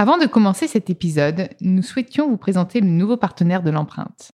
[0.00, 4.30] Avant de commencer cet épisode, nous souhaitions vous présenter le nouveau partenaire de l'empreinte.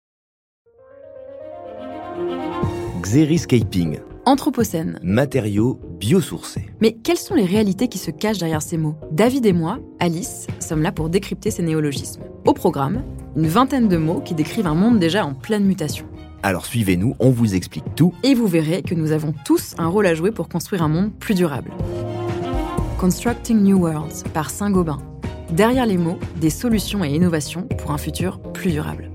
[3.02, 3.98] Xeriscaping.
[4.26, 5.00] Anthropocène.
[5.02, 6.70] Matériaux biosourcés.
[6.80, 8.94] Mais quelles sont les réalités qui se cachent derrière ces mots?
[9.10, 12.22] David et moi, Alice, sommes là pour décrypter ces néologismes.
[12.44, 13.02] Au programme,
[13.34, 16.06] une vingtaine de mots qui décrivent un monde déjà en pleine mutation.
[16.44, 18.14] Alors suivez-nous, on vous explique tout.
[18.22, 21.12] Et vous verrez que nous avons tous un rôle à jouer pour construire un monde
[21.18, 21.72] plus durable.
[23.00, 24.98] Constructing New Worlds par Saint-Gobain.
[25.50, 29.10] Derrière les mots, des solutions et innovations pour un futur plus durable.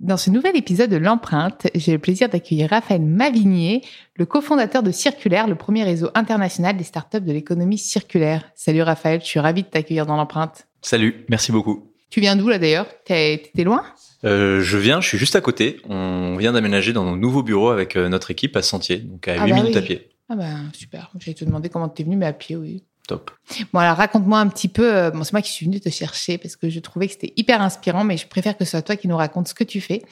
[0.00, 3.82] Dans ce nouvel épisode de l'empreinte, j'ai le plaisir d'accueillir Raphaël Mavigné,
[4.16, 8.44] le cofondateur de Circulaire, le premier réseau international des startups de l'économie circulaire.
[8.54, 10.66] Salut Raphaël, je suis ravie de t'accueillir dans l'empreinte.
[10.82, 11.90] Salut, merci beaucoup.
[12.10, 12.86] Tu viens d'où là d'ailleurs?
[13.04, 13.82] T'étais loin?
[14.24, 15.80] Euh, Je viens, je suis juste à côté.
[15.88, 19.36] On vient d'aménager dans nos nouveaux bureaux avec euh, notre équipe à Sentier, donc à
[19.38, 19.78] Ah 8 bah minutes oui.
[19.78, 20.08] à pied.
[20.28, 22.84] Ah bah super, j'allais te demander comment t'es venu, mais à pied, oui.
[23.06, 23.30] Top.
[23.72, 26.38] Bon alors raconte-moi un petit peu, euh, bon c'est moi qui suis venue te chercher
[26.38, 28.96] parce que je trouvais que c'était hyper inspirant, mais je préfère que ce soit toi
[28.96, 30.02] qui nous raconte ce que tu fais,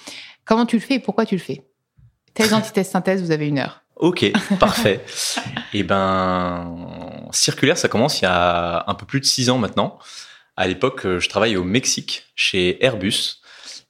[0.45, 1.65] comment tu le fais et pourquoi tu le fais?
[2.35, 3.83] Thèse, antithèse, synthèse, vous avez une heure.
[3.97, 5.05] Ok, parfait.
[5.75, 9.98] Et ben, circulaire, ça commence il y a un peu plus de 6 ans maintenant.
[10.57, 13.41] À l'époque, euh, je travaille au Mexique chez Airbus.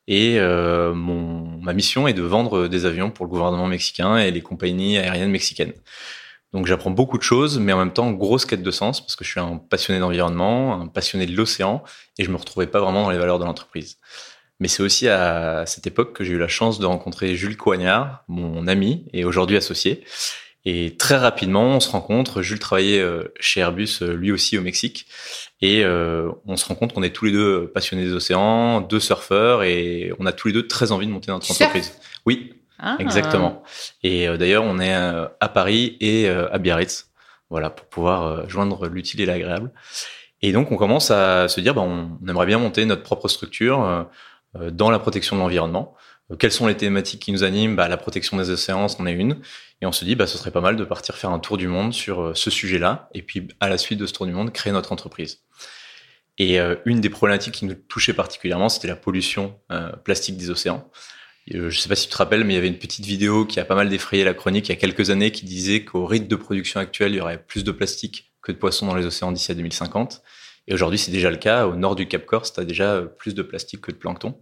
[0.09, 4.31] Et euh, mon, ma mission est de vendre des avions pour le gouvernement mexicain et
[4.31, 5.73] les compagnies aériennes mexicaines.
[6.53, 9.25] Donc j'apprends beaucoup de choses, mais en même temps, grosse quête de sens, parce que
[9.25, 11.83] je suis un passionné d'environnement, un passionné de l'océan,
[12.19, 13.99] et je me retrouvais pas vraiment dans les valeurs de l'entreprise.
[14.61, 18.23] Mais c'est aussi à cette époque que j'ai eu la chance de rencontrer Jules Coignard,
[18.29, 20.05] mon ami et aujourd'hui associé.
[20.65, 22.43] Et très rapidement, on se rencontre.
[22.43, 25.07] Jules travaillait euh, chez Airbus, euh, lui aussi au Mexique.
[25.61, 29.01] Et euh, on se rend compte qu'on est tous les deux passionnés des océans, deux
[29.01, 31.99] surfeurs, et on a tous les deux très envie de monter notre entreprise.
[32.25, 32.55] Oui,
[32.85, 32.97] Ah.
[32.99, 33.63] Exactement.
[34.03, 37.11] Et euh, d'ailleurs, on est euh, à Paris et euh, à Biarritz,
[37.49, 39.71] voilà, pour pouvoir joindre l'utile et l'agréable.
[40.43, 44.09] Et donc, on commence à se dire, bah, on, aimerait bien monter notre propre structure
[44.55, 45.95] dans la protection de l'environnement.
[46.39, 47.77] Quelles sont les thématiques qui nous animent?
[47.77, 49.39] Bah, La protection des océans, c'en est une.
[49.81, 51.69] Et on se dit, bah, ce serait pas mal de partir faire un tour du
[51.69, 53.11] monde sur ce sujet-là.
[53.15, 55.43] Et puis, à la suite de ce tour du monde, créer notre entreprise.
[56.39, 59.61] Et une des problématiques qui nous touchait particulièrement, c'était la pollution
[60.03, 60.91] plastique des océans.
[61.51, 63.45] Euh, Je sais pas si tu te rappelles, mais il y avait une petite vidéo
[63.47, 66.07] qui a pas mal défrayé la chronique il y a quelques années qui disait qu'au
[66.07, 69.07] rythme de production actuel, il y aurait plus de plastique que de poissons dans les
[69.07, 70.23] océans d'ici à 2050.
[70.69, 71.67] Et aujourd'hui, c'est déjà le cas.
[71.67, 74.41] Au nord du Cap Corse, tu as déjà euh, plus de plastique que de plancton.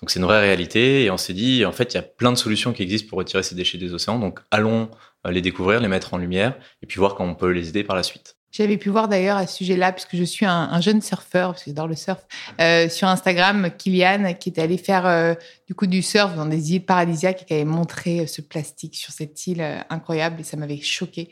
[0.00, 1.04] Donc c'est une vraie réalité.
[1.04, 3.18] Et on s'est dit, en fait, il y a plein de solutions qui existent pour
[3.18, 4.18] retirer ces déchets des océans.
[4.18, 4.90] Donc allons
[5.26, 7.82] euh, les découvrir, les mettre en lumière, et puis voir comment on peut les aider
[7.82, 8.35] par la suite.
[8.56, 11.64] J'avais pu voir d'ailleurs à ce sujet-là, puisque je suis un, un jeune surfeur, parce
[11.64, 12.20] que j'adore le surf,
[12.60, 15.34] euh, sur Instagram, Kylian, qui est allé faire euh,
[15.66, 18.96] du coup du surf dans des îles paradisiaques et qui avait montré euh, ce plastique
[18.96, 20.40] sur cette île incroyable.
[20.40, 21.30] Et ça m'avait choqué.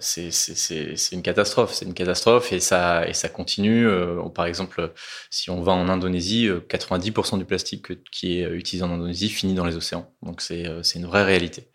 [0.00, 1.72] c'est une catastrophe.
[1.72, 3.86] C'est une catastrophe et ça continue
[4.34, 4.92] par exemple
[5.30, 9.28] si on va en Indonésie euh, 90% du plastique que- qui est utilisé en Indonésie
[9.28, 10.10] finit dans les océans.
[10.22, 10.64] Donc c'est
[10.96, 11.68] une vraie réalité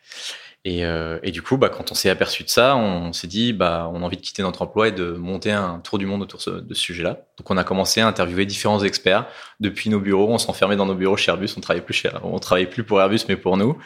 [0.65, 3.51] et, euh, et du coup bah quand on s'est aperçu de ça on s'est dit
[3.51, 6.21] bah on a envie de quitter notre emploi et de monter un tour du monde
[6.21, 9.25] autour de ce- de ce sujet-là donc on a commencé à interviewer différents experts
[9.59, 12.39] depuis nos bureaux on s'enfermait dans nos bureaux chez Airbus on travaillait plus chez on
[12.39, 13.77] travaillait plus pour Airbus mais pour nous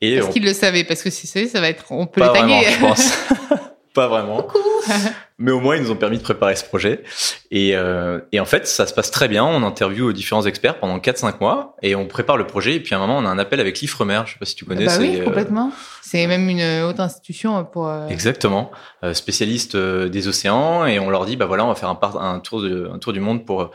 [0.00, 2.20] et Est-ce on- qu'il le savait Parce que si c'est ça va être, on peut
[2.20, 3.12] pas les vraiment, je pense.
[3.94, 4.46] pas vraiment.
[5.38, 7.02] Mais au moins, ils nous ont permis de préparer ce projet.
[7.50, 9.44] Et, euh, et en fait, ça se passe très bien.
[9.44, 12.76] On interviewe différents experts pendant 4-5 mois et on prépare le projet.
[12.76, 14.22] Et puis à un moment, on a un appel avec l'IFREMER.
[14.26, 14.86] Je sais pas si tu connais.
[14.86, 15.72] bah oui, euh, complètement.
[16.12, 17.88] C'est même une haute institution pour.
[17.88, 18.70] euh, Exactement,
[19.02, 22.38] euh, spécialiste euh, des océans et on leur dit bah voilà on va faire un,
[22.40, 23.70] tour du monde pour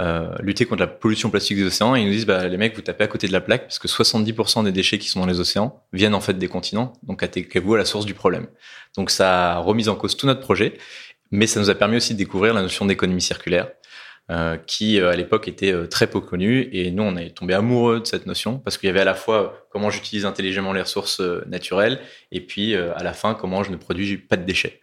[0.00, 2.74] euh, lutter contre la pollution plastique des océans et ils nous disent bah les mecs
[2.74, 5.26] vous tapez à côté de la plaque parce que 70% des déchets qui sont dans
[5.26, 8.48] les océans viennent en fait des continents donc attaquez-vous à la source du problème.
[8.96, 10.78] Donc ça a remis en cause tout notre projet
[11.30, 13.68] mais ça nous a permis aussi de découvrir la notion d'économie circulaire
[14.28, 17.54] euh, qui euh, à l'époque était euh, très peu connue et nous on est tombé
[17.54, 20.80] amoureux de cette notion parce qu'il y avait à la fois comment j'utilise intelligemment les
[20.80, 22.00] ressources naturelles
[22.32, 24.80] et puis à la fin comment je ne produis pas de déchets.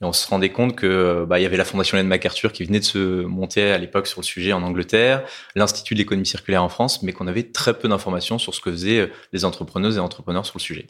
[0.00, 2.64] Et on se rendait compte que bah, il y avait la fondation Ellen MacArthur qui
[2.64, 5.22] venait de se monter à l'époque sur le sujet en Angleterre,
[5.54, 8.72] l'institut de l'économie circulaire en France, mais qu'on avait très peu d'informations sur ce que
[8.72, 10.86] faisaient les entrepreneuses et entrepreneurs sur le sujet.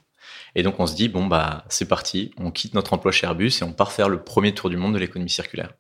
[0.55, 3.53] Et donc on se dit bon bah c'est parti, on quitte notre emploi chez Airbus
[3.61, 5.73] et on part faire le premier tour du monde de l'économie circulaire.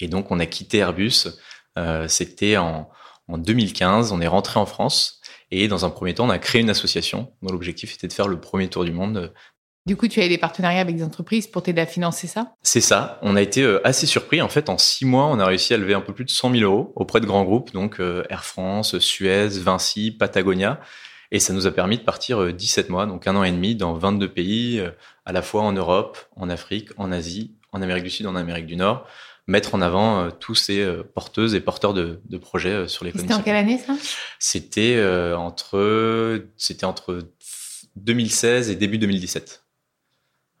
[0.00, 1.28] Et donc on a quitté Airbus
[2.08, 2.90] C'était en,
[3.28, 4.12] en 2015.
[4.12, 5.20] On est rentré en France
[5.50, 8.28] et dans un premier temps, on a créé une association dont l'objectif était de faire
[8.28, 9.32] le premier tour du monde
[9.86, 12.54] du coup, tu as des partenariats avec des entreprises pour t'aider à financer ça?
[12.62, 13.18] C'est ça.
[13.20, 14.40] On a été euh, assez surpris.
[14.40, 16.52] En fait, en six mois, on a réussi à lever un peu plus de 100
[16.52, 20.80] 000 euros auprès de grands groupes, donc euh, Air France, Suez, Vinci, Patagonia.
[21.32, 23.74] Et ça nous a permis de partir 17 euh, mois, donc un an et demi,
[23.74, 24.82] dans 22 pays,
[25.26, 28.66] à la fois en Europe, en Afrique, en Asie, en Amérique du Sud, en Amérique
[28.66, 29.06] du Nord,
[29.46, 33.28] mettre en avant tous ces porteuses et porteurs de, projets sur l'économie.
[33.28, 33.94] C'était en quelle année ça?
[34.38, 35.02] C'était
[35.36, 37.18] entre, c'était entre
[37.96, 39.64] 2016 et début 2017.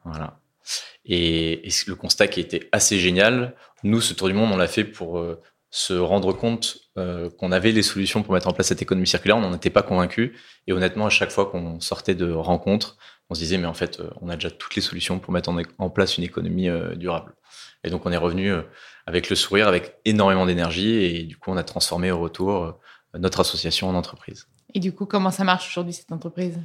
[0.04, 0.38] Voilà.
[1.06, 4.84] Et, le constat qui était assez génial, nous, ce tour du monde, on l'a fait
[4.84, 5.40] pour euh,
[5.70, 9.36] se rendre compte euh, qu'on avait les solutions pour mettre en place cette économie circulaire.
[9.36, 10.36] On n'en était pas convaincu.
[10.66, 12.96] Et honnêtement, à chaque fois qu'on sortait de rencontres,
[13.30, 15.50] on se disait, mais en fait, euh, on a déjà toutes les solutions pour mettre
[15.78, 17.34] en, place une économie durable.
[17.82, 18.52] Et donc, on est revenu
[19.06, 20.92] avec le sourire, avec énormément d'énergie.
[20.92, 22.78] Et du coup, on a transformé au retour
[23.14, 24.46] notre association en entreprise.
[24.74, 26.58] Et du coup, comment ça marche aujourd'hui, cette entreprise?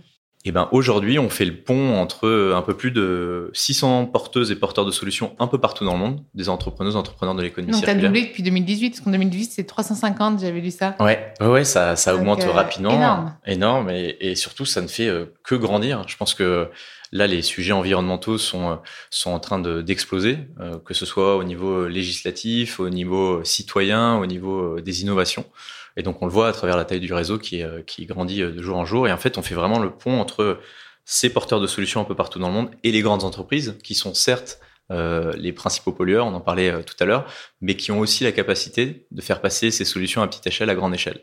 [0.46, 4.06] Et eh ben aujourd'hui, on fait le pont entre euh, un peu plus de 600
[4.06, 7.42] porteuses et porteurs de solutions un peu partout dans le monde, des entrepreneuses, entrepreneurs de
[7.42, 7.96] l'économie circulaire.
[7.96, 10.96] Donc, tu as doublé depuis 2018, parce qu'en 2018, c'est 350, j'avais lu ça.
[11.02, 12.92] Ouais, ouais, ça, ça augmente euh, rapidement.
[12.92, 13.36] Énorme.
[13.46, 16.04] Énorme, et, et, surtout, ça ne fait euh, que grandir.
[16.08, 16.70] Je pense que
[17.12, 20.38] là, les sujets environnementaux sont, sont en train d'exploser,
[20.86, 25.44] que ce soit au niveau législatif, au niveau citoyen, au niveau des innovations.
[26.00, 28.52] Et donc on le voit à travers la taille du réseau qui, euh, grandit euh,
[28.52, 29.06] de jour en jour.
[29.08, 30.58] Et en fait, on fait vraiment le pont entre
[31.04, 33.96] ces porteurs de solutions un peu partout dans le monde et les grandes entreprises qui
[33.96, 34.60] sont certes
[34.92, 37.26] euh, les principaux pollueurs, on en parlait tout à l'heure,
[37.62, 40.76] mais qui ont aussi la capacité de faire passer ces solutions à petite échelle, à
[40.76, 41.20] grande échelle.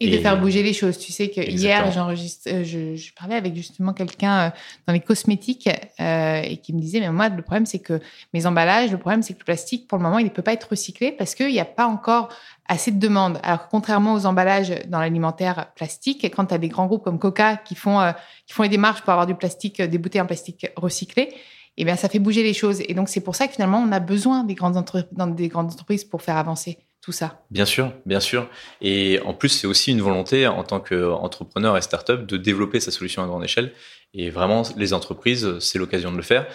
[0.00, 0.98] Et, de faire bouger les choses.
[0.98, 4.50] Tu sais que hier, j'enregistre, euh, je, je, parlais avec justement quelqu'un euh,
[4.86, 5.68] dans les cosmétiques
[6.00, 8.00] euh, et qui me disait, mais moi, le problème, c'est que
[8.34, 10.52] mes emballages, le problème, c'est que le plastique, pour le moment, il ne peut pas
[10.52, 12.28] être recyclé parce qu'il n'y a pas encore
[12.68, 13.38] assez de demandes.
[13.42, 17.56] Alors, contrairement aux emballages dans l'alimentaire plastique, quand tu as des grands groupes comme Coca
[17.56, 18.12] qui font, euh,
[18.46, 21.32] qui font les démarches pour avoir du plastique, des bouteilles en plastique recyclé,
[21.76, 22.80] eh bien, ça fait bouger les choses.
[22.88, 24.82] Et donc, c'est pour ça que finalement, on a besoin des grandes,
[25.12, 26.78] dans des grandes entreprises pour faire avancer
[27.50, 28.48] Bien sûr, bien sûr.
[28.80, 32.90] Et en plus, c'est aussi une volonté en tant qu'entrepreneur et start-up de développer sa
[32.90, 33.72] solution à grande échelle.
[34.14, 36.46] Et vraiment, les entreprises, c'est l'occasion de le faire.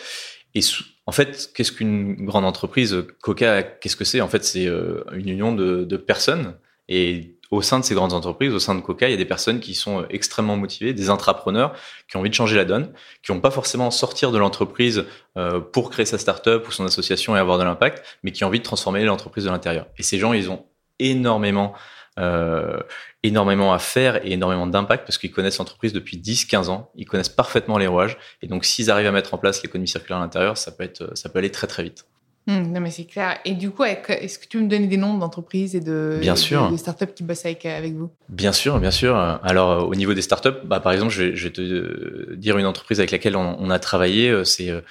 [0.54, 0.62] Et
[1.06, 4.22] en fait, qu'est-ce qu'une grande entreprise Coca, qu'est-ce que c'est?
[4.22, 6.56] En fait, c'est euh, une union de, de personnes.
[6.90, 9.26] Et au sein de ces grandes entreprises, au sein de Coca, il y a des
[9.26, 11.74] personnes qui sont extrêmement motivées, des intrapreneurs
[12.08, 15.06] qui ont envie de changer la donne, qui n'ont pas forcément sortir de l'entreprise
[15.38, 18.48] euh, pour créer sa start-up ou son association et avoir de l'impact, mais qui ont
[18.48, 19.86] envie de transformer l'entreprise de l'intérieur.
[19.98, 20.66] Et ces gens, ils ont
[21.00, 21.74] énormément
[22.20, 22.80] euh,
[23.24, 27.30] énormément à faire et énormément d'impact parce qu'ils connaissent l'entreprise depuis 10-15 ans, ils connaissent
[27.30, 30.58] parfaitement les rouages et donc s'ils arrivent à mettre en place l'économie circulaire à l'intérieur,
[30.58, 32.06] ça peut ça peut aller très très vite.
[32.52, 33.38] Hum, non, mais c'est clair.
[33.46, 36.36] Et du coup, est-ce que tu peux me donner des noms d'entreprises et de, bien
[36.36, 36.70] sûr.
[36.70, 38.10] de, startups qui bossent avec, avec vous?
[38.30, 39.16] Bien sûr, bien sûr.
[39.16, 42.66] Alors, au niveau des startups, bah, par exemple, je vais, je vais te dire une
[42.66, 44.30] entreprise avec laquelle on, on a travaillé.
[44.30, 44.82] Euh, c'est euh, euh,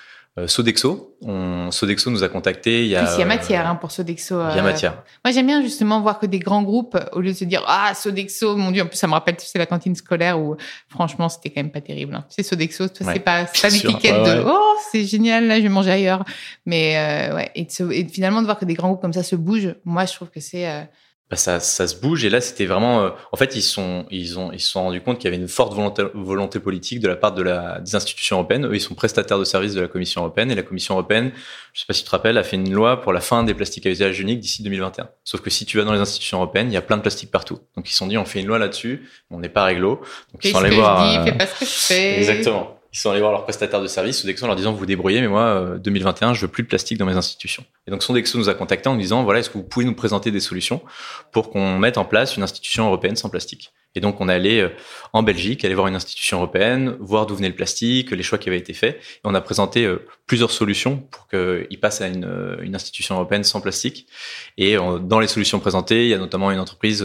[0.46, 1.16] Sodexo.
[1.22, 2.84] On, Sodexo nous a contacté.
[2.84, 4.40] Il y a, il y a matière hein, pour Sodexo.
[4.50, 5.02] Il y a matière.
[5.24, 7.92] Moi, j'aime bien justement voir que des grands groupes, au lieu de se dire ah
[7.94, 10.56] Sodexo, mon dieu, en plus ça me rappelle tu sais la cantine scolaire où
[10.88, 12.14] franchement c'était quand même pas terrible.
[12.14, 12.24] Hein.
[12.28, 15.68] Tu sais Sodexo, c'est pas c'est pas l'étiquette de oh c'est génial là je vais
[15.68, 16.24] manger ailleurs.
[16.66, 19.74] Mais ouais et, et, finalement de voir que des grands groupes comme ça se bougent,
[19.84, 20.66] moi je trouve que c'est
[21.30, 22.24] bah, ça, ça se bouge.
[22.24, 25.00] Et là, c'était vraiment, euh, en fait, ils sont, ils ont, ils se sont rendus
[25.00, 27.94] compte qu'il y avait une forte volonté, volonté politique de la part de la, des
[27.94, 28.66] institutions européennes.
[28.66, 31.30] Eux, ils sont prestataires de services de la Commission européenne et la Commission européenne,
[31.72, 33.54] je sais pas si tu te rappelles, a fait une loi pour la fin des
[33.54, 35.08] plastiques à usage unique d'ici 2021.
[35.22, 37.30] Sauf que si tu vas dans les institutions européennes, il y a plein de plastique
[37.30, 37.60] partout.
[37.76, 39.08] Donc ils se sont dit, on fait une loi là-dessus.
[39.30, 40.00] On n'est pas réglo.
[40.32, 41.12] Donc ils sont allés voir.
[41.12, 42.18] Je dis, fais pas ce que je fais.
[42.18, 44.86] Exactement ils sont allés voir leur prestataire de service, Sodexo, en leur disant, vous vous
[44.86, 47.64] débrouillez, mais moi, 2021, euh, je veux plus de plastique dans mes institutions.
[47.86, 49.94] Et donc, Sodexo nous a contactés en nous disant, voilà, est-ce que vous pouvez nous
[49.94, 50.82] présenter des solutions
[51.30, 53.72] pour qu'on mette en place une institution européenne sans plastique?
[53.94, 54.70] Et donc, on est allé euh,
[55.12, 58.48] en Belgique, aller voir une institution européenne, voir d'où venait le plastique, les choix qui
[58.48, 58.96] avaient été faits.
[58.96, 63.44] Et on a présenté euh, plusieurs solutions pour qu'ils passent à une, une, institution européenne
[63.44, 64.08] sans plastique.
[64.58, 67.04] Et dans les solutions présentées, il y a notamment une entreprise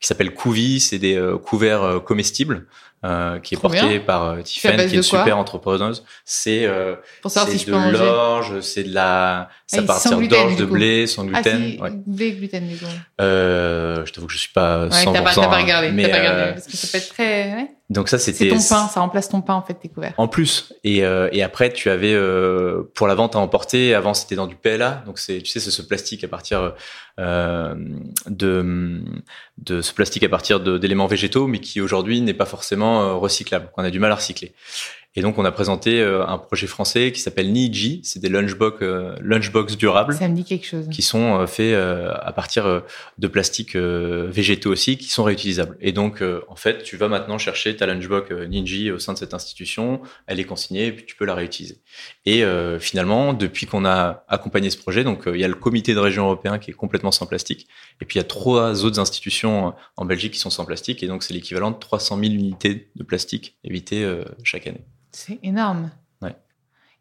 [0.00, 2.66] qui s'appelle Couvi, c'est des couverts comestibles.
[3.04, 6.04] Euh, qui est porté par euh, Tiffen, qui est une super entrepreneuse.
[6.24, 6.96] C'est euh,
[7.28, 11.76] si de l'orge, c'est de la, ça ah, partir d'orge, de blé, sans ah, gluten.
[11.78, 11.90] Ah, ouais.
[12.04, 12.86] blé, gluten, du coup.
[13.20, 14.90] Euh, je t'avoue que je suis pas 100%.
[14.90, 17.70] Ouais, t'as pas, pas regardé, mais, pas regardé, parce que ça peut être très, ouais.
[17.90, 18.50] Donc ça, c'était.
[18.50, 20.12] C'est ton pain, ça remplace ton pain en fait, tes couverts.
[20.18, 23.94] En plus, et, euh, et après, tu avais euh, pour la vente à emporter.
[23.94, 26.74] Avant, c'était dans du PLA, donc c'est, tu sais, c'est ce plastique à partir
[27.18, 27.74] euh,
[28.26, 29.02] de
[29.56, 33.70] de ce plastique à partir d'éléments végétaux, mais qui aujourd'hui n'est pas forcément recyclable.
[33.78, 34.52] On a du mal à recycler.
[35.14, 38.02] Et donc, on a présenté euh, un projet français qui s'appelle Niji.
[38.04, 40.14] C'est des lunchbox, euh, lunchbox durables.
[40.14, 40.88] Ça me dit quelque chose.
[40.90, 42.82] Qui sont euh, faits à partir
[43.18, 45.76] de plastiques végétaux aussi, qui sont réutilisables.
[45.80, 49.34] Et donc, en fait, tu vas maintenant chercher ta lunchbox Niji au sein de cette
[49.34, 50.00] institution.
[50.26, 51.80] Elle est consignée, et puis tu peux la réutiliser.
[52.26, 52.44] Et
[52.78, 56.24] finalement, depuis qu'on a accompagné ce projet, donc il y a le comité de région
[56.24, 57.66] européen qui est complètement sans plastique.
[58.00, 61.02] Et puis, il y a trois autres institutions en Belgique qui sont sans plastique.
[61.02, 64.06] Et donc, c'est l'équivalent de 300 000 unités de plastique évitées
[64.44, 64.84] chaque année.
[65.12, 65.90] C'est énorme.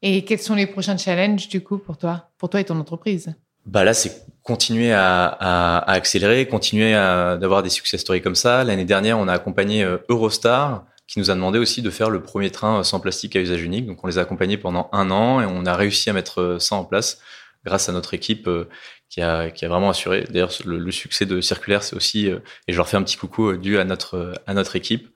[0.01, 3.33] Et quels sont les prochains challenges du coup pour toi, pour toi et ton entreprise?
[3.65, 8.63] Bah là, c'est continuer à, accélérer, continuer à d'avoir des success stories comme ça.
[8.63, 12.21] L'année dernière, on a accompagné euh, Eurostar, qui nous a demandé aussi de faire le
[12.21, 13.85] premier train sans plastique à usage unique.
[13.87, 16.59] Donc, on les a accompagnés pendant un an et on a réussi à mettre euh,
[16.59, 17.19] ça en place
[17.67, 18.67] grâce à notre équipe euh,
[19.09, 20.25] qui a, qui a vraiment assuré.
[20.29, 23.77] D'ailleurs, le, succès de Circulaire, c'est aussi, et je leur fais un petit coucou, dû
[23.77, 25.07] à notre, à notre équipe.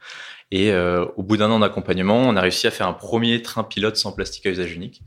[0.52, 3.64] Et euh, au bout d'un an d'accompagnement, on a réussi à faire un premier train
[3.64, 5.02] pilote sans plastique à usage unique.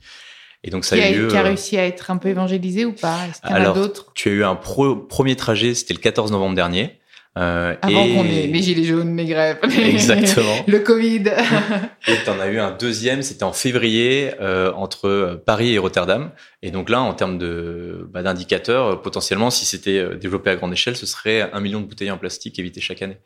[0.64, 1.28] Et donc ça a, eu lieu.
[1.28, 3.26] Qui a euh, réussi à être un peu évangélisé ou pas?
[3.28, 4.10] Est-ce qu'il y en a d'autres?
[4.14, 6.98] Tu as eu un premier trajet, c'était le 14 novembre dernier.
[7.36, 10.54] Euh, Avant qu'on ait les gilets jaunes, les grèves, Exactement.
[10.68, 11.24] le Covid.
[12.08, 16.30] et tu en as eu un deuxième, c'était en février euh, entre Paris et Rotterdam.
[16.62, 20.96] Et donc là, en termes de bah, d'indicateurs, potentiellement, si c'était développé à grande échelle,
[20.96, 23.18] ce serait un million de bouteilles en plastique évitées chaque année.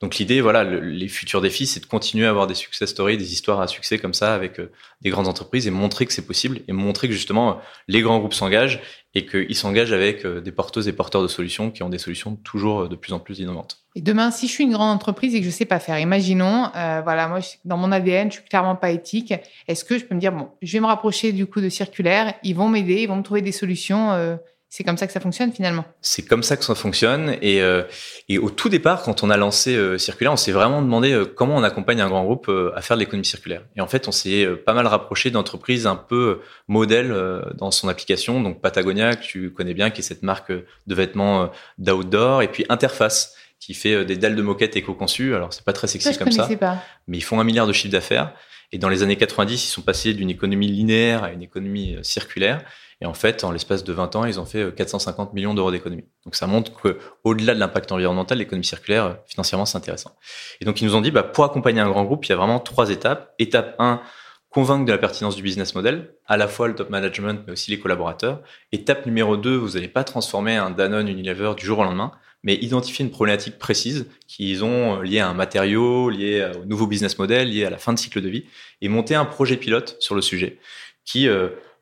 [0.00, 3.32] Donc l'idée, voilà, les futurs défis, c'est de continuer à avoir des success stories, des
[3.32, 6.60] histoires à succès comme ça avec euh, des grandes entreprises et montrer que c'est possible
[6.68, 8.80] et montrer que justement les grands groupes s'engagent
[9.16, 12.36] et qu'ils s'engagent avec euh, des porteuses et porteurs de solutions qui ont des solutions
[12.36, 13.78] toujours euh, de plus en plus innovantes.
[13.96, 16.70] Et demain, si je suis une grande entreprise et que je sais pas faire, imaginons,
[17.02, 19.34] voilà, moi dans mon ADN, je suis clairement pas éthique.
[19.66, 22.34] Est-ce que je peux me dire bon, je vais me rapprocher du coup de circulaire,
[22.44, 24.38] ils vont m'aider, ils vont me trouver des solutions
[24.70, 25.86] c'est comme ça que ça fonctionne finalement.
[26.02, 27.36] C'est comme ça que ça fonctionne.
[27.40, 27.84] Et, euh,
[28.28, 31.24] et au tout départ, quand on a lancé euh, Circulaire, on s'est vraiment demandé euh,
[31.24, 33.62] comment on accompagne un grand groupe à faire de l'économie circulaire.
[33.76, 37.14] Et en fait, on s'est pas mal rapproché d'entreprises un peu modèles
[37.54, 38.42] dans son application.
[38.42, 42.42] Donc Patagonia, que tu connais bien, qui est cette marque de vêtements d'outdoor.
[42.42, 45.34] Et puis Interface, qui fait des dalles de moquette éco-conçues.
[45.34, 46.48] Alors, c'est pas très sexy comme ça.
[46.60, 46.78] Pas.
[47.06, 48.34] Mais ils font un milliard de chiffre d'affaires.
[48.72, 52.62] Et dans les années 90, ils sont passés d'une économie linéaire à une économie circulaire.
[53.00, 55.70] Et en fait, en l'espace de 20 ans, ils ont fait 450 euh, millions d'euros
[55.70, 56.04] d'économie.
[56.24, 60.16] Donc ça montre que au-delà de l'impact environnemental, l'économie circulaire, euh, financièrement, c'est intéressant.
[60.60, 62.36] Et donc ils nous ont dit, bah, pour accompagner un grand groupe, il y a
[62.36, 63.34] vraiment trois étapes.
[63.38, 64.02] Étape 1,
[64.50, 67.70] convaincre de la pertinence du business model, à la fois le top management, mais aussi
[67.70, 68.42] les collaborateurs.
[68.72, 72.12] Étape numéro 2, vous n'allez pas transformer un Danone Unilever du jour au lendemain,
[72.42, 76.86] mais identifier une problématique précise qu'ils ont euh, liée à un matériau, liée au nouveau
[76.86, 78.44] business model, liée à la fin de cycle de vie,
[78.80, 80.58] et monter un projet pilote sur le sujet
[81.04, 81.26] qui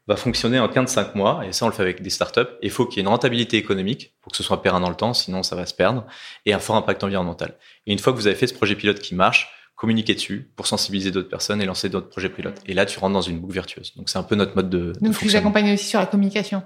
[0.07, 2.71] va fonctionner en 15-5 mois, et ça on le fait avec des startups, et il
[2.71, 5.15] faut qu'il y ait une rentabilité économique pour que ce soit pérenne dans le temps,
[5.15, 6.07] sinon ça va se perdre,
[6.45, 7.57] et un fort impact environnemental.
[7.87, 10.67] Et une fois que vous avez fait ce projet pilote qui marche, communiquez dessus pour
[10.67, 12.61] sensibiliser d'autres personnes et lancer d'autres projets pilotes.
[12.67, 13.93] Et là, tu rentres dans une boucle vertueuse.
[13.97, 16.63] Donc c'est un peu notre mode de, Donc de tu accompagnes aussi sur la communication?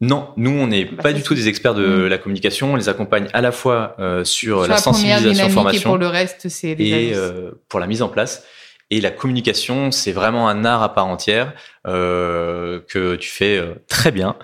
[0.00, 2.06] Non, nous on n'est bah, pas du tout des experts de mm.
[2.06, 2.72] la communication.
[2.72, 6.48] On les accompagne à la fois euh, sur, la, sensibilisation, formation, et pour le reste,
[6.48, 8.44] c'est et euh, pour la mise en place.
[8.90, 11.52] Et la communication, c'est vraiment un art à part entière
[11.86, 14.36] euh, que tu fais euh, très bien.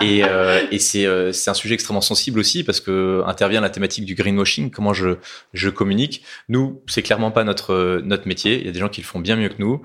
[0.00, 3.70] Et, euh, et c'est euh, c'est un sujet extrêmement sensible aussi parce que intervient la
[3.70, 4.70] thématique du greenwashing.
[4.70, 5.18] Comment je
[5.52, 8.58] je communique Nous, c'est clairement pas notre notre métier.
[8.58, 9.80] Il y a des gens qui le font bien mieux que nous.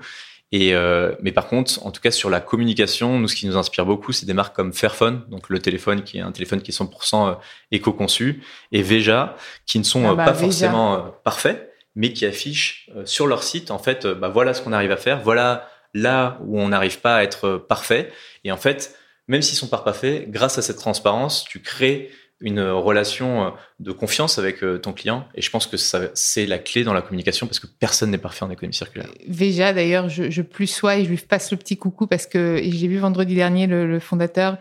[0.52, 3.56] Et euh, mais par contre, en tout cas sur la communication, nous ce qui nous
[3.56, 6.72] inspire beaucoup, c'est des marques comme Fairphone, donc le téléphone qui est un téléphone qui
[6.72, 7.36] est 100%
[7.70, 9.36] éco-conçu, et Veja,
[9.66, 13.70] qui ne sont ah bah, pas forcément parfaits, mais qui affichent euh, sur leur site,
[13.70, 17.00] en fait, euh, bah, voilà ce qu'on arrive à faire, voilà là où on n'arrive
[17.00, 18.10] pas à être euh, parfait.
[18.44, 18.96] Et en fait,
[19.28, 22.10] même s'ils sont pas parfaits, grâce à cette transparence, tu crées
[22.42, 25.28] une relation de confiance avec ton client.
[25.34, 28.46] Et je pense que c'est la clé dans la communication parce que personne n'est parfait
[28.46, 29.10] en économie circulaire.
[29.28, 32.88] Veja, d'ailleurs, je, plus sois et je lui passe le petit coucou parce que j'ai
[32.88, 34.56] vu vendredi dernier le fondateur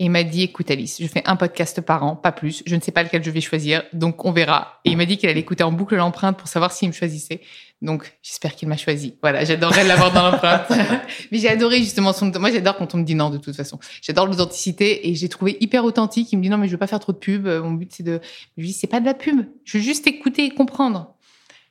[0.00, 2.62] et il m'a dit, écoute Alice, je fais un podcast par an, pas plus.
[2.64, 4.80] Je ne sais pas lequel je vais choisir, donc on verra.
[4.86, 7.42] Et il m'a dit qu'il allait écouter en boucle l'empreinte pour savoir s'il me choisissait.
[7.82, 9.16] Donc j'espère qu'il m'a choisi.
[9.20, 10.70] Voilà, j'adorerais l'avoir dans l'empreinte.
[11.30, 12.32] Mais j'ai adoré justement son.
[12.38, 13.78] Moi, j'adore quand on me dit non de toute façon.
[14.00, 16.32] J'adore l'authenticité et j'ai trouvé hyper authentique.
[16.32, 17.46] Il me dit non, mais je veux pas faire trop de pub.
[17.46, 18.20] Mon but c'est de.
[18.56, 19.44] Je lui dis c'est pas de la pub.
[19.66, 21.14] Je veux juste écouter et comprendre.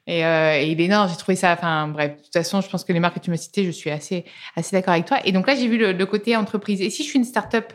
[0.05, 1.51] Et, euh, et il est non, j'ai trouvé ça.
[1.53, 3.71] Enfin bref, de toute façon, je pense que les marques que tu m'as citées, je
[3.71, 4.24] suis assez
[4.55, 5.17] assez d'accord avec toi.
[5.25, 6.79] Et donc là, j'ai vu le, le côté entreprise.
[6.81, 7.74] Et si je suis une start-up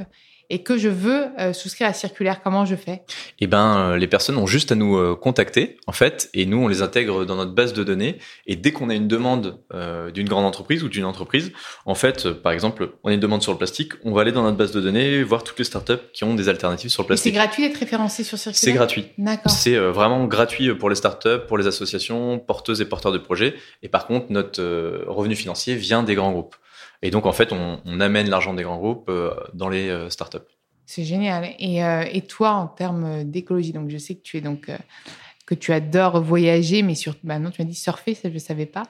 [0.50, 3.02] et que je veux euh, souscrire à Circulaire, comment je fais?
[3.40, 6.58] Eh ben, euh, les personnes ont juste à nous euh, contacter, en fait, et nous,
[6.58, 8.18] on les intègre dans notre base de données.
[8.46, 11.52] Et dès qu'on a une demande euh, d'une grande entreprise ou d'une entreprise,
[11.86, 14.42] en fait, par exemple, on a une demande sur le plastique, on va aller dans
[14.42, 17.16] notre base de données, voir toutes les startups qui ont des alternatives sur le Et
[17.16, 17.34] c'est plastique.
[17.34, 18.60] gratuit d'être référencé sur Circulaire?
[18.60, 19.06] C'est gratuit.
[19.18, 19.50] D'accord.
[19.52, 23.54] C'est vraiment gratuit pour les startups, pour les associations, porteuses et porteurs de projets.
[23.82, 24.62] Et par contre, notre
[25.06, 26.56] revenu financier vient des grands groupes.
[27.04, 30.10] Et donc, en fait, on, on amène l'argent des grands groupes euh, dans les euh,
[30.10, 30.38] startups.
[30.86, 31.50] C'est génial.
[31.58, 34.70] Et, euh, et toi, en termes d'écologie, donc je sais que tu es donc
[35.46, 38.38] que tu adores voyager, mais surtout, bah non, tu m'as dit surfer, ça je ne
[38.38, 38.84] savais pas.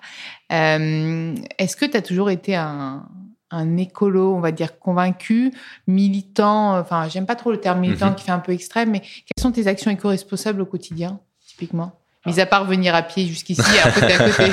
[0.53, 3.07] Euh, Est-ce que tu as toujours été un,
[3.51, 5.53] un écolo, on va dire convaincu,
[5.89, 8.15] militant Enfin, j'aime pas trop le terme militant Mhm.
[8.15, 11.93] qui fait un peu extrême, mais quelles sont tes actions éco-responsables au quotidien, typiquement?
[12.27, 14.51] Mis à part venir à pied jusqu'ici, à côté à côté.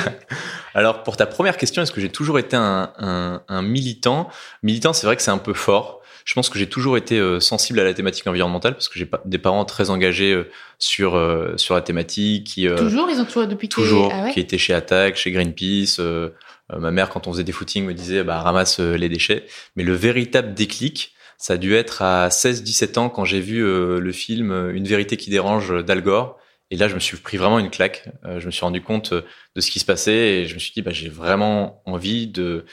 [0.74, 4.28] Alors, pour ta première question, est-ce que j'ai toujours été un, un- un militant?
[4.62, 6.00] Militant, c'est vrai que c'est un peu fort.
[6.24, 9.10] Je pense que j'ai toujours été euh, sensible à la thématique environnementale parce que j'ai
[9.24, 10.48] des parents très engagés euh,
[10.78, 14.32] sur euh, sur la thématique, qui euh, toujours, ils ont toujours depuis toujours, Ah ouais
[14.32, 15.96] qui étaient chez Attac, chez Greenpeace.
[15.98, 16.30] euh,
[16.78, 19.46] ma mère, quand on faisait des footings, me disait bah ramasse les déchets.
[19.74, 24.12] Mais le véritable déclic, ça a dû être à 16-17 ans quand j'ai vu le
[24.12, 26.38] film Une vérité qui dérange d'Al Gore.
[26.72, 28.08] Et là, je me suis pris vraiment une claque.
[28.24, 29.20] Euh, je me suis rendu compte euh,
[29.54, 32.64] de ce qui se passait et je me suis dit, bah, j'ai vraiment envie de,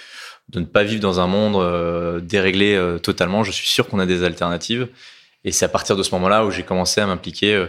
[0.48, 3.44] de ne pas vivre dans un monde euh, déréglé euh, totalement.
[3.44, 4.88] Je suis sûr qu'on a des alternatives.
[5.44, 7.68] Et c'est à partir de ce moment-là où j'ai commencé à m'impliquer euh,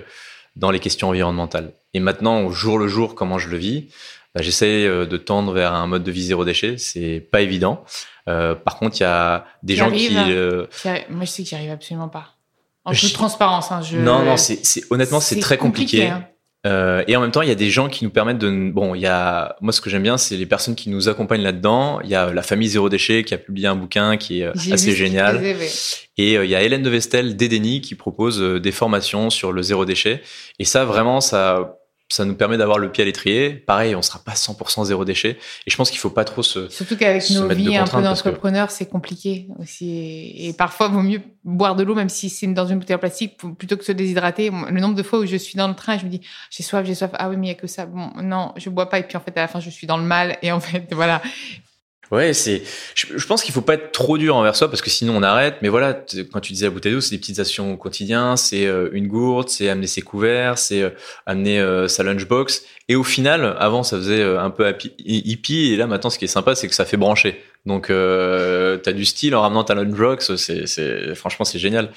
[0.55, 1.73] dans les questions environnementales.
[1.95, 3.89] Et maintenant, au jour le jour, comment je le vis,
[4.33, 6.79] bah, j'essaie de tendre vers un mode de vie zéro déchet.
[6.79, 7.85] C'est pas évident.
[8.27, 10.11] Par contre, il y a des gens qui...
[10.11, 12.37] Moi, je sais que j'y arrive absolument pas.
[12.85, 13.99] En toute transparence, hein, je...
[13.99, 16.09] Non, non, c'est, c'est honnêtement, c'est, très compliqué.
[16.09, 16.25] hein.
[16.67, 18.71] Euh, et en même temps, il y a des gens qui nous permettent de.
[18.71, 19.57] Bon, il y a.
[19.63, 22.01] Moi, ce que j'aime bien, c'est les personnes qui nous accompagnent là-dedans.
[22.05, 24.53] Il y a la famille Zéro Déchet qui a publié un bouquin qui est euh,
[24.73, 25.39] assez génial.
[25.39, 25.71] faisait, ouais.
[26.19, 29.53] Et euh, il y a Hélène de Vestel d'Edeni qui propose euh, des formations sur
[29.53, 30.21] le zéro déchet.
[30.59, 31.80] Et ça, vraiment, ça,
[32.11, 33.51] ça nous permet d'avoir le pied à l'étrier.
[33.51, 35.39] Pareil, on sera pas 100% zéro déchet.
[35.67, 36.69] Et je pense qu'il faut pas trop se.
[36.69, 40.35] Surtout qu'avec nos vies un peu parce que- d'entrepreneurs, c'est compliqué aussi.
[40.37, 42.99] Et, parfois, il vaut mieux boire de l'eau, même si c'est dans une bouteille en
[42.99, 44.51] plastique, plutôt que se déshydrater.
[44.51, 46.85] Le nombre de fois où je suis dans le train, je me dis, j'ai soif,
[46.85, 47.13] j'ai soif.
[47.15, 47.87] Ah oui, mais il n'y a que ça.
[47.87, 48.99] Bon, non, je bois pas.
[48.99, 50.37] Et puis en fait, à la fin, je suis dans le mal.
[50.43, 51.23] Et en fait, voilà.
[52.11, 52.63] Ouais, c'est.
[52.97, 55.23] Je, je pense qu'il faut pas être trop dur envers soi parce que sinon on
[55.23, 55.57] arrête.
[55.63, 55.95] Mais voilà,
[56.33, 58.37] quand tu disais la bouteille d'eau, c'est des petites actions au quotidien.
[58.37, 60.91] C'est euh, une gourde, c'est amener ses couverts, c'est euh,
[61.27, 62.65] amener euh, sa lunchbox.
[62.89, 66.25] Et au final, avant ça faisait euh, un peu hippie, et là maintenant, ce qui
[66.25, 67.41] est sympa, c'est que ça fait brancher.
[67.65, 70.35] Donc euh, t'as du style en ramenant ta lunchbox.
[70.35, 71.91] C'est franchement c'est génial.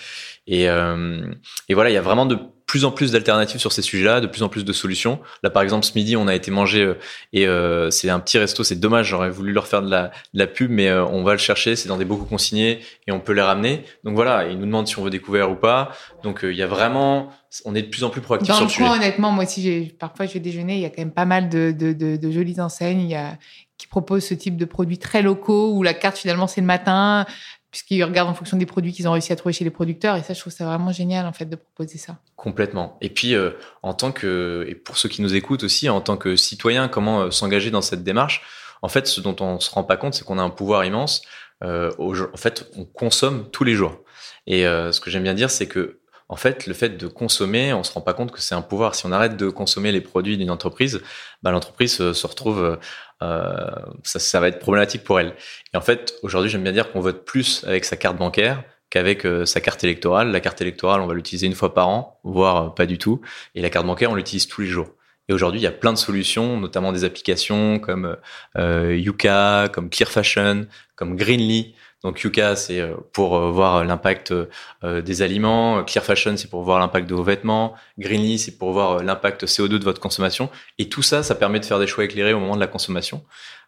[0.45, 1.21] Et, euh,
[1.69, 2.37] et voilà, il y a vraiment de
[2.73, 5.19] plus en plus d'alternatives sur ces sujets-là, de plus en plus de solutions.
[5.43, 6.97] Là, par exemple, ce midi, on a été manger euh,
[7.31, 8.63] et euh, c'est un petit resto.
[8.63, 11.33] C'est dommage, j'aurais voulu leur faire de la, de la pub, mais euh, on va
[11.33, 11.75] le chercher.
[11.75, 13.83] C'est dans des bocaux consignés et on peut les ramener.
[14.03, 15.91] Donc voilà, ils nous demandent si on veut des couverts ou pas.
[16.23, 17.29] Donc euh, il y a vraiment,
[17.63, 18.85] on est de plus en plus proactif sur le le sujet.
[18.85, 20.77] coin, honnêtement, moi aussi, parfois, je vais déjeuner.
[20.77, 23.15] Il y a quand même pas mal de, de, de, de jolies enseignes il y
[23.15, 23.37] a,
[23.77, 27.27] qui proposent ce type de produits très locaux où la carte, finalement, c'est le matin,
[27.73, 30.15] puisqu'ils regardent en fonction des produits qu'ils ont réussi à trouver chez les producteurs.
[30.15, 32.17] Et ça, je trouve ça vraiment génial, en fait, de proposer ça.
[32.35, 32.99] Complètement.
[33.01, 33.49] Et puis, euh,
[33.81, 37.21] en tant que, et pour ceux qui nous écoutent aussi, en tant que citoyen, comment
[37.21, 38.43] euh, s'engager dans cette démarche?
[38.83, 41.23] En fait, ce dont on se rend pas compte, c'est qu'on a un pouvoir immense.
[41.63, 44.03] Euh, en fait, on consomme tous les jours.
[44.45, 47.83] Et ce que j'aime bien dire, c'est que, en fait, le fait de consommer, on
[47.83, 48.93] se rend pas compte que c'est un pouvoir.
[48.93, 51.01] Si on arrête de consommer les produits d'une entreprise,
[51.41, 52.77] bah, l'entreprise se retrouve,
[53.21, 55.33] ça, ça va être problématique pour elle.
[55.73, 59.25] Et en fait, aujourd'hui, j'aime bien dire qu'on vote plus avec sa carte bancaire qu'avec
[59.25, 60.31] euh, sa carte électorale.
[60.31, 63.21] La carte électorale, on va l'utiliser une fois par an, voire euh, pas du tout.
[63.55, 64.89] Et la carte bancaire, on l'utilise tous les jours.
[65.27, 68.17] Et aujourd'hui, il y a plein de solutions, notamment des applications comme
[68.55, 71.73] euh, Yuka, comme Clear Fashion, comme Greenly.
[72.03, 75.83] Donc Yuka, c'est euh, pour euh, voir l'impact euh, des aliments.
[75.85, 77.75] Clear Fashion, c'est pour voir l'impact de vos vêtements.
[77.97, 80.49] Greenly, c'est pour voir l'impact CO2 de votre consommation.
[80.79, 83.23] Et tout ça, ça permet de faire des choix éclairés au moment de la consommation.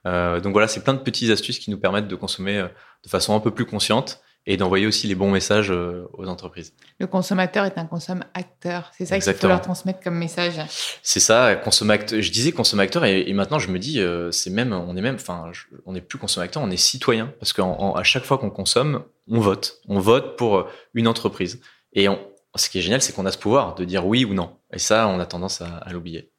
[0.06, 2.64] Donc voilà, c'est plein de petites astuces qui nous permettent de consommer
[3.04, 6.74] de façon un peu plus consciente et d'envoyer aussi les bons messages euh, aux entreprises.
[7.00, 8.92] Le consommateur est un consommateur.
[8.98, 10.54] C'est ça qu'il faut leur transmettre comme message.
[11.02, 12.22] C'est ça, consommateur.
[12.22, 15.16] Je disais consommateur et, et maintenant je me dis, euh, c'est même, on est même,
[15.16, 15.52] enfin,
[15.86, 19.82] on n'est plus consommateur, on est citoyen parce qu'à chaque fois qu'on consomme, on vote,
[19.88, 21.60] on vote pour euh, une entreprise.
[21.94, 22.20] Et on,
[22.56, 24.58] ce qui est génial, c'est qu'on a ce pouvoir de dire oui ou non.
[24.72, 26.32] Et ça, on a tendance à, à l'oublier.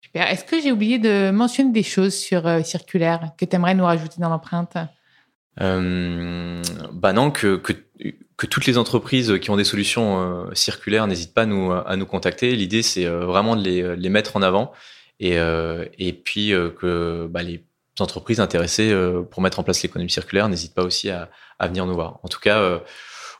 [0.00, 0.28] Super.
[0.28, 3.84] Est-ce que j'ai oublié de mentionner des choses sur euh, Circulaire que tu aimerais nous
[3.84, 4.76] rajouter dans l'empreinte?
[5.60, 6.62] Euh,
[6.92, 7.74] bah non, que, que,
[8.36, 11.96] que toutes les entreprises qui ont des solutions euh, circulaires n'hésitent pas à nous, à
[11.96, 12.56] nous contacter.
[12.56, 14.72] L'idée, c'est euh, vraiment de les, les mettre en avant
[15.20, 17.64] et, euh, et puis euh, que bah, les
[18.00, 21.84] entreprises intéressées euh, pour mettre en place l'économie circulaire n'hésitent pas aussi à, à venir
[21.84, 22.18] nous voir.
[22.22, 22.78] En tout cas, euh,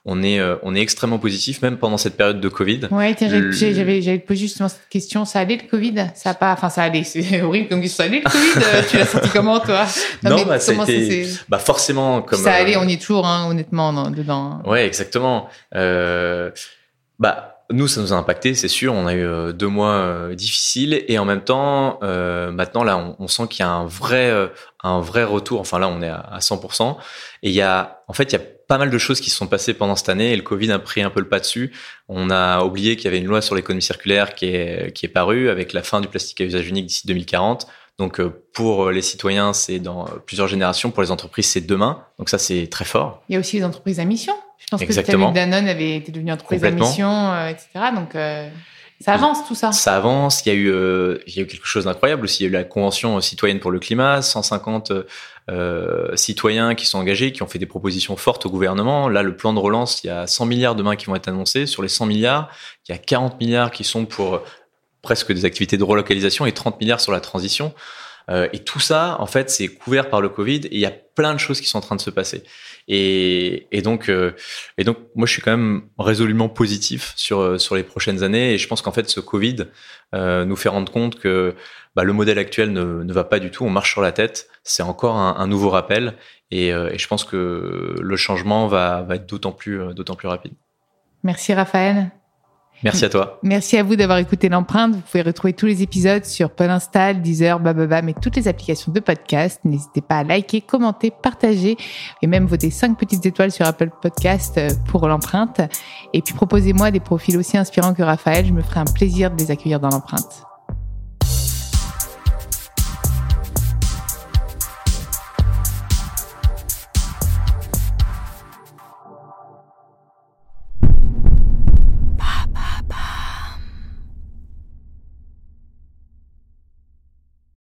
[0.04, 2.88] on est, euh, on est extrêmement positif, même pendant cette période de Covid.
[2.90, 5.24] Ouais, tiens, Le- j'avais, posé justement cette question.
[5.24, 6.06] Ça allait le Covid?
[6.14, 7.04] Ça a pas, enfin, ça allait.
[7.04, 7.86] C'est horrible comme.
[7.86, 8.64] Ça allait le Covid?
[8.66, 9.86] Euh, Tu l'as senti comment, toi?
[10.24, 13.00] Non, mais bah, ça a été- Bah forcément, comme Ça euh, allait, on y est
[13.00, 14.60] toujours, hein, honnêtement, dans- dedans.
[14.66, 15.48] Ouais, exactement.
[15.76, 16.50] Euh,
[17.20, 18.92] bah, nous, ça nous a impacté, c'est sûr.
[18.92, 22.98] On a eu euh, deux mois euh, difficiles et en même temps, euh, maintenant là,
[22.98, 24.48] on, on sent qu'il y a un vrai, euh,
[24.82, 25.60] un vrai retour.
[25.60, 26.96] Enfin là, on est à, à 100%.
[27.44, 29.36] Et il y a, en fait, il y a pas mal de choses qui se
[29.36, 31.72] sont passées pendant cette année et le Covid a pris un peu le pas dessus.
[32.08, 35.10] On a oublié qu'il y avait une loi sur l'économie circulaire qui est, qui est
[35.10, 37.66] parue avec la fin du plastique à usage unique d'ici 2040.
[37.98, 40.90] Donc euh, pour les citoyens, c'est dans euh, plusieurs générations.
[40.90, 42.02] Pour les entreprises, c'est demain.
[42.18, 43.22] Donc ça, c'est très fort.
[43.28, 44.32] Il y a aussi les entreprises à mission.
[44.56, 45.30] Je pense Exactement.
[45.30, 47.68] que Danone avait été devenue entreprise à mission, euh, etc.
[47.94, 48.48] Donc, euh,
[49.02, 49.72] ça avance tout ça.
[49.72, 50.44] ça avance.
[50.46, 52.42] Il y a eu, euh, il y a eu quelque chose d'incroyable aussi.
[52.42, 54.92] Il y a eu la convention citoyenne pour le climat, 150
[55.50, 59.08] euh, citoyens qui sont engagés, qui ont fait des propositions fortes au gouvernement.
[59.08, 61.66] Là, le plan de relance, il y a 100 milliards demain qui vont être annoncés.
[61.66, 62.48] Sur les 100 milliards,
[62.88, 64.44] il y a 40 milliards qui sont pour euh,
[65.02, 67.74] presque des activités de relocalisation et 30 milliards sur la transition.
[68.52, 71.34] Et tout ça, en fait, c'est couvert par le Covid et il y a plein
[71.34, 72.44] de choses qui sont en train de se passer.
[72.88, 74.32] Et, donc, euh,
[74.76, 78.54] et donc, moi, je suis quand même résolument positif sur euh, sur les prochaines années.
[78.54, 79.66] Et je pense qu'en fait, ce Covid
[80.14, 81.54] euh, nous fait rendre compte que
[81.94, 83.64] bah, le modèle actuel ne, ne va pas du tout.
[83.64, 84.48] On marche sur la tête.
[84.64, 86.14] C'est encore un, un nouveau rappel.
[86.50, 90.16] Et, euh, et je pense que le changement va, va être d'autant plus euh, d'autant
[90.16, 90.52] plus rapide.
[91.22, 92.10] Merci Raphaël.
[92.84, 93.38] Merci à toi.
[93.42, 94.94] Merci à vous d'avoir écouté l'empreinte.
[94.94, 99.00] Vous pouvez retrouver tous les épisodes sur Podinstall, Deezer, Bababam et toutes les applications de
[99.00, 99.60] podcast.
[99.64, 101.76] N'hésitez pas à liker, commenter, partager
[102.22, 105.60] et même voter 5 petites étoiles sur Apple Podcast euh, pour l'empreinte.
[106.12, 108.46] Et puis proposez-moi des profils aussi inspirants que Raphaël.
[108.46, 110.44] Je me ferai un plaisir de les accueillir dans l'empreinte.